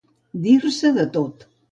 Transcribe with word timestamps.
Dir-se 0.45 0.91
de 0.95 1.05
tot. 1.19 1.45